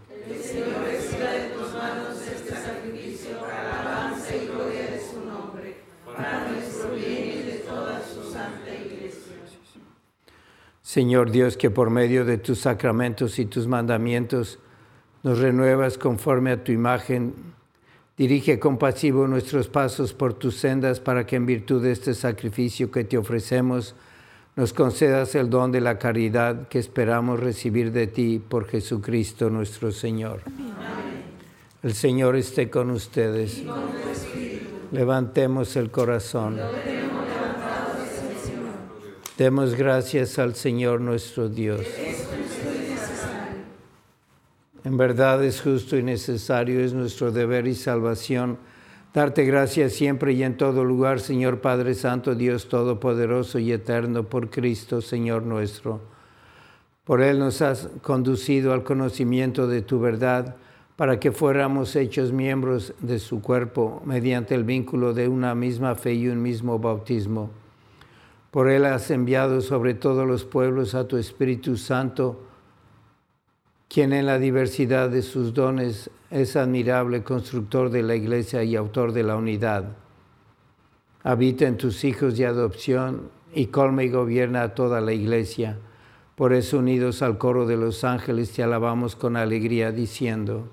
Señor 10.82 11.32
Dios, 11.32 11.56
que 11.56 11.70
por 11.70 11.90
medio 11.90 12.24
de 12.24 12.38
tus 12.38 12.60
sacramentos 12.60 13.40
y 13.40 13.46
tus 13.46 13.66
mandamientos 13.66 14.60
nos 15.24 15.40
renuevas 15.40 15.98
conforme 15.98 16.52
a 16.52 16.62
tu 16.62 16.70
imagen, 16.70 17.34
Dirige 18.18 18.58
compasivo 18.58 19.28
nuestros 19.28 19.68
pasos 19.68 20.12
por 20.12 20.34
tus 20.34 20.56
sendas 20.56 20.98
para 20.98 21.24
que 21.24 21.36
en 21.36 21.46
virtud 21.46 21.80
de 21.80 21.92
este 21.92 22.14
sacrificio 22.14 22.90
que 22.90 23.04
te 23.04 23.16
ofrecemos, 23.16 23.94
nos 24.58 24.72
concedas 24.72 25.36
el 25.36 25.50
don 25.50 25.70
de 25.70 25.80
la 25.80 26.00
caridad 26.00 26.66
que 26.66 26.80
esperamos 26.80 27.38
recibir 27.38 27.92
de 27.92 28.08
ti 28.08 28.40
por 28.40 28.66
Jesucristo 28.66 29.50
nuestro 29.50 29.92
Señor. 29.92 30.40
El 31.80 31.94
Señor 31.94 32.34
esté 32.34 32.68
con 32.68 32.90
ustedes. 32.90 33.62
Levantemos 34.90 35.76
el 35.76 35.92
corazón. 35.92 36.58
Demos 39.36 39.76
gracias 39.76 40.40
al 40.40 40.56
Señor 40.56 41.02
nuestro 41.02 41.48
Dios. 41.48 41.86
En 44.82 44.96
verdad 44.96 45.44
es 45.44 45.60
justo 45.60 45.96
y 45.96 46.02
necesario, 46.02 46.80
es 46.80 46.92
nuestro 46.92 47.30
deber 47.30 47.68
y 47.68 47.76
salvación 47.76 48.58
Darte 49.18 49.44
gracias 49.44 49.94
siempre 49.94 50.32
y 50.34 50.44
en 50.44 50.56
todo 50.56 50.84
lugar, 50.84 51.18
Señor 51.18 51.60
Padre 51.60 51.94
Santo, 51.94 52.36
Dios 52.36 52.68
Todopoderoso 52.68 53.58
y 53.58 53.72
Eterno, 53.72 54.22
por 54.22 54.48
Cristo, 54.48 55.00
Señor 55.00 55.42
nuestro. 55.42 56.00
Por 57.02 57.20
Él 57.20 57.40
nos 57.40 57.60
has 57.60 57.88
conducido 58.00 58.72
al 58.72 58.84
conocimiento 58.84 59.66
de 59.66 59.82
tu 59.82 59.98
verdad, 59.98 60.54
para 60.94 61.18
que 61.18 61.32
fuéramos 61.32 61.96
hechos 61.96 62.30
miembros 62.30 62.94
de 63.00 63.18
su 63.18 63.42
cuerpo 63.42 64.00
mediante 64.04 64.54
el 64.54 64.62
vínculo 64.62 65.12
de 65.12 65.26
una 65.26 65.52
misma 65.56 65.96
fe 65.96 66.14
y 66.14 66.28
un 66.28 66.40
mismo 66.40 66.78
bautismo. 66.78 67.50
Por 68.52 68.70
Él 68.70 68.84
has 68.84 69.10
enviado 69.10 69.62
sobre 69.62 69.94
todos 69.94 70.28
los 70.28 70.44
pueblos 70.44 70.94
a 70.94 71.08
tu 71.08 71.16
Espíritu 71.16 71.76
Santo, 71.76 72.44
quien 73.88 74.12
en 74.12 74.26
la 74.26 74.38
diversidad 74.38 75.08
de 75.08 75.22
sus 75.22 75.54
dones 75.54 76.10
es 76.30 76.56
admirable 76.56 77.22
constructor 77.22 77.90
de 77.90 78.02
la 78.02 78.14
iglesia 78.14 78.62
y 78.62 78.76
autor 78.76 79.12
de 79.12 79.22
la 79.22 79.36
unidad. 79.36 79.84
Habita 81.22 81.66
en 81.66 81.78
tus 81.78 82.04
hijos 82.04 82.36
de 82.36 82.46
adopción 82.46 83.30
y 83.54 83.66
colma 83.66 84.04
y 84.04 84.10
gobierna 84.10 84.62
a 84.62 84.74
toda 84.74 85.00
la 85.00 85.12
iglesia. 85.12 85.78
Por 86.36 86.52
eso 86.52 86.78
unidos 86.78 87.22
al 87.22 87.38
coro 87.38 87.66
de 87.66 87.76
los 87.76 88.04
ángeles 88.04 88.52
te 88.52 88.62
alabamos 88.62 89.16
con 89.16 89.36
alegría 89.36 89.90
diciendo, 89.90 90.68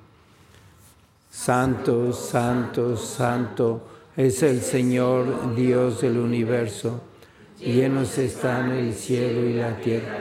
Santo, 1.29 2.13
santo, 2.13 2.95
santo 2.95 3.81
es 4.15 4.43
el 4.43 4.61
Señor 4.61 5.55
Dios 5.55 6.01
del 6.01 6.17
universo. 6.17 7.01
Llenos 7.59 8.17
están 8.17 8.71
el 8.71 8.93
cielo 8.93 9.49
y 9.49 9.53
la 9.53 9.75
tierra 9.77 10.19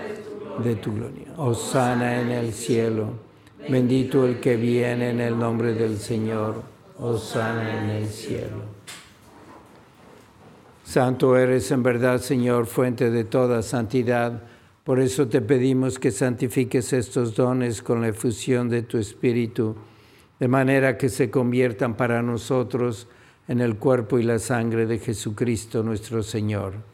de 0.63 0.75
tu 0.77 0.95
gloria. 0.95 1.24
Osana 1.37 2.21
en 2.21 2.31
el 2.31 2.53
cielo. 2.53 3.09
Bendito 3.69 4.27
el 4.27 4.39
que 4.39 4.57
viene 4.57 5.11
en 5.11 5.21
el 5.21 5.37
nombre 5.37 5.75
del 5.75 5.99
Señor. 5.99 6.63
Osana 6.99 7.83
en 7.83 7.91
el 7.91 8.07
cielo. 8.07 8.75
Santo 10.85 11.37
eres 11.37 11.71
en 11.73 11.83
verdad, 11.83 12.21
Señor, 12.21 12.67
fuente 12.67 13.11
de 13.11 13.25
toda 13.25 13.63
santidad. 13.63 14.43
Por 14.85 15.01
eso 15.01 15.27
te 15.27 15.41
pedimos 15.41 15.99
que 15.99 16.13
santifiques 16.13 16.93
estos 16.93 17.35
dones 17.35 17.83
con 17.83 18.03
la 18.03 18.09
efusión 18.09 18.69
de 18.69 18.83
tu 18.83 18.99
Espíritu, 18.99 19.75
de 20.39 20.47
manera 20.47 20.97
que 20.97 21.09
se 21.09 21.31
conviertan 21.31 21.97
para 21.97 22.23
nosotros 22.23 23.09
en 23.49 23.61
el 23.61 23.77
cuerpo 23.77 24.19
y 24.19 24.23
la 24.23 24.39
sangre 24.39 24.87
de 24.87 24.99
Jesucristo 24.99 25.83
nuestro 25.83 26.23
Señor 26.23 26.94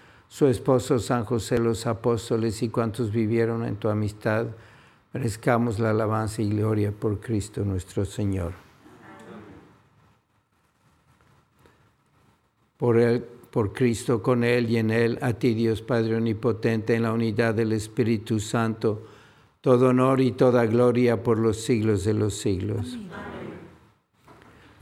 su 0.31 0.47
esposo 0.47 0.97
San 0.97 1.25
José, 1.25 1.59
los 1.59 1.85
apóstoles 1.85 2.63
y 2.63 2.69
cuantos 2.69 3.11
vivieron 3.11 3.65
en 3.65 3.75
tu 3.75 3.89
amistad, 3.89 4.45
merezcamos 5.11 5.77
la 5.77 5.89
alabanza 5.89 6.41
y 6.41 6.49
gloria 6.49 6.93
por 6.93 7.19
Cristo 7.19 7.65
nuestro 7.65 8.05
Señor. 8.05 8.53
Por 12.77 12.97
él, 12.97 13.25
por 13.51 13.73
Cristo, 13.73 14.23
con 14.23 14.45
Él 14.45 14.69
y 14.69 14.77
en 14.77 14.89
Él, 14.91 15.19
a 15.21 15.33
ti 15.33 15.53
Dios 15.53 15.81
Padre 15.81 16.15
Omnipotente, 16.15 16.95
en 16.95 17.03
la 17.03 17.11
unidad 17.11 17.53
del 17.53 17.73
Espíritu 17.73 18.39
Santo, 18.39 19.05
todo 19.59 19.89
honor 19.89 20.21
y 20.21 20.31
toda 20.31 20.65
gloria 20.65 21.23
por 21.23 21.39
los 21.39 21.57
siglos 21.57 22.05
de 22.05 22.13
los 22.13 22.35
siglos. 22.35 22.97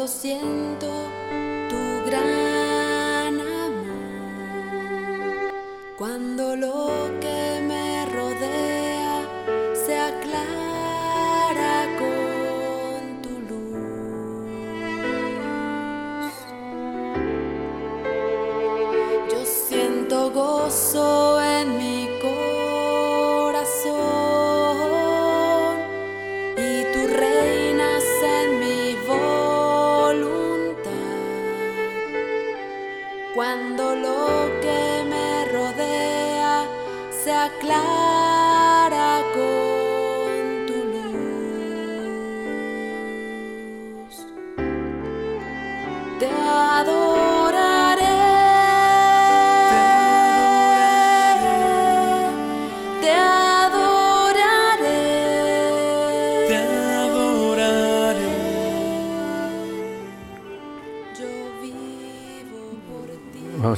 cuando 0.00 0.08
siento 0.14 1.19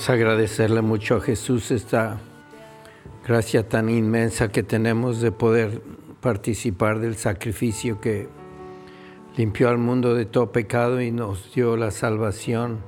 a 0.09 0.15
agradecerle 0.15 0.81
mucho 0.83 1.17
a 1.17 1.21
Jesús 1.21 1.71
esta 1.71 2.19
gracia 3.27 3.69
tan 3.69 3.89
inmensa 3.89 4.49
que 4.49 4.63
tenemos 4.63 5.21
de 5.21 5.33
poder 5.33 5.83
participar 6.21 6.99
del 6.99 7.17
sacrificio 7.17 8.01
que 8.01 8.29
limpió 9.37 9.69
al 9.69 9.79
mundo 9.79 10.15
de 10.15 10.25
todo 10.25 10.51
pecado 10.51 11.01
y 11.01 11.11
nos 11.11 11.55
dio 11.55 11.77
la 11.77 11.91
salvación, 11.91 12.79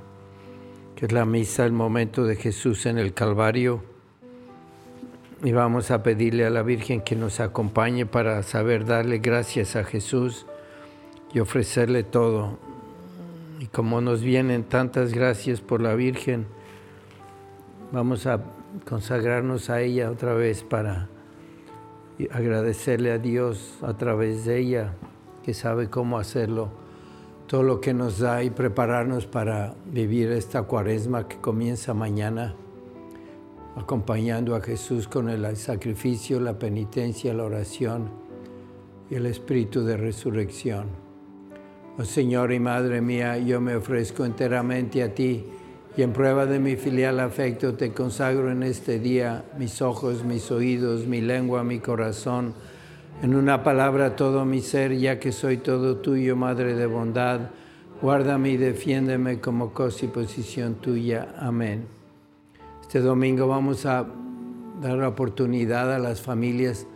que 0.97 1.07
es 1.07 1.13
la 1.13 1.25
misa, 1.25 1.65
el 1.67 1.73
momento 1.73 2.25
de 2.25 2.37
Jesús 2.37 2.87
en 2.87 2.99
el 2.99 3.13
Calvario. 3.13 3.83
Y 5.43 5.53
vamos 5.53 5.91
a 5.91 6.03
pedirle 6.03 6.47
a 6.47 6.51
la 6.51 6.63
Virgen 6.63 7.01
que 7.01 7.17
nos 7.17 7.39
acompañe 7.39 8.07
para 8.07 8.43
saber 8.43 8.87
darle 8.87 9.19
gracias 9.19 9.77
a 9.77 9.85
Jesús 9.85 10.47
y 11.33 11.41
ofrecerle 11.41 12.03
todo. 12.03 12.59
Y 13.61 13.67
como 13.67 14.01
nos 14.01 14.23
vienen 14.23 14.65
tantas 14.65 15.13
gracias 15.13 15.61
por 15.61 15.81
la 15.81 15.95
Virgen, 15.95 16.47
vamos 17.95 18.27
a 18.27 18.41
consagrarnos 18.89 19.71
a 19.71 19.81
ella 19.81 20.11
otra 20.11 20.35
vez 20.35 20.65
para 20.65 21.09
agradecerle 22.33 23.13
a 23.13 23.19
Dios 23.19 23.79
a 23.83 23.97
través 23.97 24.45
de 24.45 24.59
ella, 24.59 24.95
que 25.45 25.55
sabe 25.55 25.89
cómo 25.89 26.19
hacerlo, 26.19 26.71
todo 27.47 27.63
lo 27.63 27.81
que 27.81 27.95
nos 27.95 28.19
da 28.19 28.43
y 28.43 28.51
prepararnos 28.51 29.27
para 29.27 29.75
vivir 29.87 30.33
esta 30.33 30.65
cuaresma 30.65 31.29
que 31.29 31.37
comienza 31.37 31.95
mañana, 31.95 32.57
acompañando 33.77 34.57
a 34.57 34.61
Jesús 34.61 35.07
con 35.07 35.29
el 35.29 35.57
sacrificio, 35.57 36.41
la 36.41 36.59
penitencia, 36.59 37.33
la 37.33 37.45
oración 37.45 38.11
y 39.09 39.15
el 39.15 39.27
espíritu 39.27 39.85
de 39.85 39.97
resurrección. 39.97 40.87
Oh 41.97 42.05
Señor 42.05 42.53
y 42.53 42.59
Madre 42.59 43.01
mía, 43.01 43.39
yo 43.39 43.61
me 43.61 43.77
ofrezco 43.77 44.25
enteramente 44.25 45.01
a 45.01 45.15
ti 45.15 45.45
y 45.97 46.03
en 46.03 46.13
prueba 46.13 46.47
de 46.47 46.59
mi 46.59 46.77
filial 46.77 47.21
afecto 47.21 47.75
te 47.75 47.93
consagro 47.93 48.51
en 48.51 48.65
este 48.65 48.99
día 48.99 49.45
mis 49.59 49.81
ojos, 49.81 50.25
mis 50.25 50.51
oídos, 50.51 51.07
mi 51.07 51.21
lengua, 51.21 51.63
mi 51.63 51.79
corazón, 51.79 52.53
en 53.23 53.35
una 53.37 53.63
palabra 53.63 54.17
todo 54.17 54.45
mi 54.45 54.61
ser, 54.61 54.97
ya 54.99 55.21
que 55.21 55.31
soy 55.31 55.59
todo 55.59 55.99
tuyo, 55.99 56.35
Madre 56.35 56.75
de 56.75 56.87
bondad. 56.87 57.51
Guárdame 58.03 58.51
y 58.51 58.57
defiéndeme 58.57 59.41
como 59.41 59.73
cosa 59.73 60.05
y 60.05 60.09
posición 60.09 60.75
tuya. 60.75 61.33
Amén. 61.39 61.87
Este 62.83 63.01
domingo 63.01 63.47
vamos 63.47 63.87
a 63.87 64.05
dar 64.83 64.99
la 64.99 65.09
oportunidad 65.09 65.95
a 65.95 66.01
las 66.01 66.21
familias 66.21 66.89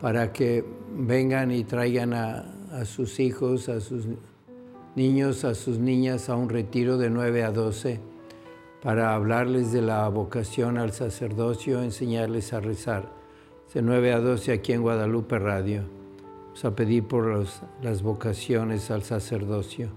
para 0.00 0.32
que 0.32 0.64
vengan 0.94 1.52
y 1.52 1.62
traigan 1.62 2.12
a, 2.12 2.44
sus 2.84 3.20
hijos, 3.20 3.68
a 3.68 3.80
sus 3.80 4.06
niños, 4.96 5.44
a 5.44 5.54
sus 5.54 5.78
niñas 5.78 6.28
a 6.28 6.34
un 6.34 6.48
retiro 6.48 6.98
de 6.98 7.08
9 7.08 7.44
a 7.44 7.52
12 7.52 8.11
para 8.82 9.14
hablarles 9.14 9.70
de 9.70 9.80
la 9.80 10.08
vocación 10.08 10.76
al 10.76 10.92
sacerdocio, 10.92 11.82
enseñarles 11.82 12.52
a 12.52 12.60
rezar. 12.60 13.08
De 13.72 13.80
9 13.80 14.12
a 14.12 14.18
12 14.18 14.52
aquí 14.52 14.72
en 14.72 14.82
Guadalupe 14.82 15.38
Radio. 15.38 15.82
Vamos 16.46 16.64
a 16.64 16.74
pedir 16.74 17.04
por 17.04 17.46
las 17.80 18.02
vocaciones 18.02 18.90
al 18.90 19.04
sacerdocio. 19.04 19.88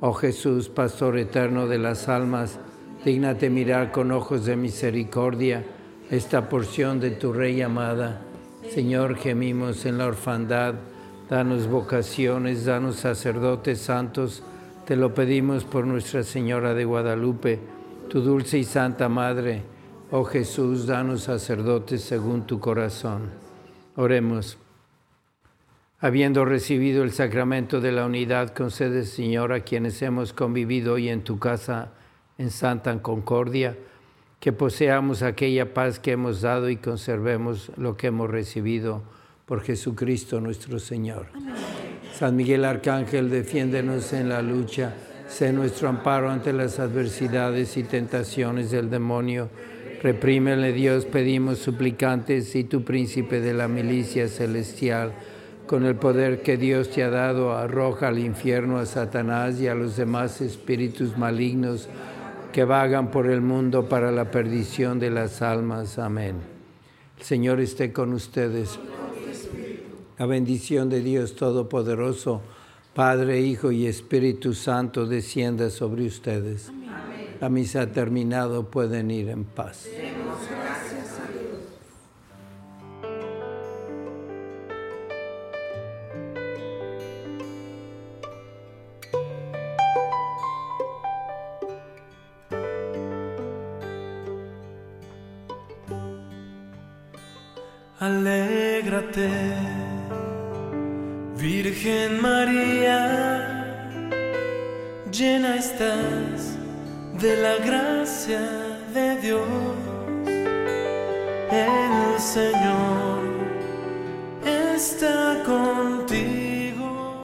Oh 0.00 0.12
Jesús, 0.12 0.68
Pastor 0.68 1.16
eterno 1.16 1.68
de 1.68 1.78
las 1.78 2.08
almas, 2.08 2.58
dígnate 3.04 3.48
mirar 3.48 3.92
con 3.92 4.10
ojos 4.10 4.44
de 4.44 4.56
misericordia 4.56 5.64
esta 6.10 6.48
porción 6.48 7.00
de 7.00 7.12
tu 7.12 7.32
Rey 7.32 7.62
amada. 7.62 8.22
Señor, 8.68 9.16
gemimos 9.16 9.86
en 9.86 9.98
la 9.98 10.06
orfandad, 10.06 10.74
danos 11.30 11.68
vocaciones, 11.68 12.64
danos 12.64 12.96
sacerdotes 12.96 13.78
santos, 13.78 14.42
te 14.84 14.96
lo 14.96 15.14
pedimos 15.14 15.64
por 15.64 15.86
Nuestra 15.86 16.24
Señora 16.24 16.74
de 16.74 16.84
Guadalupe, 16.84 17.75
tu 18.08 18.20
dulce 18.20 18.58
y 18.58 18.64
santa 18.64 19.08
Madre. 19.08 19.62
Oh 20.10 20.24
Jesús, 20.24 20.86
danos 20.86 21.22
sacerdotes 21.22 22.02
según 22.02 22.46
tu 22.46 22.60
corazón. 22.60 23.30
Oremos. 23.96 24.58
Habiendo 25.98 26.44
recibido 26.44 27.02
el 27.02 27.12
sacramento 27.12 27.80
de 27.80 27.90
la 27.90 28.06
unidad, 28.06 28.54
concede, 28.54 29.04
Señor, 29.04 29.52
a 29.52 29.60
quienes 29.60 30.00
hemos 30.02 30.32
convivido 30.32 30.94
hoy 30.94 31.08
en 31.08 31.22
tu 31.22 31.38
casa 31.38 31.92
en 32.38 32.50
santa 32.50 33.00
concordia, 33.02 33.76
que 34.38 34.52
poseamos 34.52 35.22
aquella 35.22 35.72
paz 35.72 35.98
que 35.98 36.12
hemos 36.12 36.42
dado 36.42 36.68
y 36.68 36.76
conservemos 36.76 37.72
lo 37.76 37.96
que 37.96 38.08
hemos 38.08 38.30
recibido 38.30 39.02
por 39.46 39.62
Jesucristo 39.62 40.40
nuestro 40.40 40.78
Señor. 40.78 41.26
San 42.12 42.36
Miguel 42.36 42.64
Arcángel, 42.64 43.30
defiéndenos 43.30 44.12
en 44.12 44.28
la 44.28 44.42
lucha, 44.42 44.94
sé 45.28 45.52
nuestro 45.52 45.88
amparo 45.88 46.30
ante 46.30 46.52
las 46.52 46.78
adversidades 46.78 47.76
y 47.76 47.82
tentaciones 47.82 48.70
del 48.70 48.90
demonio. 48.90 49.48
Reprímele 50.02 50.72
Dios, 50.72 51.04
pedimos 51.04 51.58
suplicantes, 51.58 52.54
y 52.54 52.64
tu 52.64 52.84
príncipe 52.84 53.40
de 53.40 53.54
la 53.54 53.68
milicia 53.68 54.28
celestial, 54.28 55.12
con 55.66 55.84
el 55.84 55.96
poder 55.96 56.42
que 56.42 56.56
Dios 56.56 56.90
te 56.90 57.02
ha 57.02 57.10
dado, 57.10 57.56
arroja 57.56 58.08
al 58.08 58.18
infierno 58.18 58.78
a 58.78 58.86
Satanás 58.86 59.60
y 59.60 59.66
a 59.66 59.74
los 59.74 59.96
demás 59.96 60.40
espíritus 60.40 61.18
malignos 61.18 61.88
que 62.52 62.64
vagan 62.64 63.10
por 63.10 63.26
el 63.26 63.40
mundo 63.40 63.88
para 63.88 64.12
la 64.12 64.30
perdición 64.30 64.98
de 64.98 65.10
las 65.10 65.42
almas. 65.42 65.98
Amén. 65.98 66.36
El 67.18 67.24
Señor 67.24 67.60
esté 67.60 67.92
con 67.92 68.12
ustedes. 68.12 68.78
La 70.18 70.26
bendición 70.26 70.88
de 70.88 71.00
Dios 71.00 71.36
Todopoderoso, 71.36 72.40
Padre, 72.96 73.42
Hijo 73.42 73.72
y 73.72 73.86
Espíritu 73.86 74.54
Santo, 74.54 75.04
descienda 75.04 75.68
sobre 75.68 76.06
ustedes. 76.06 76.72
La 77.42 77.50
misa 77.50 77.82
ha 77.82 77.92
terminado, 77.92 78.70
pueden 78.70 79.10
ir 79.10 79.28
en 79.28 79.44
paz. 79.44 79.86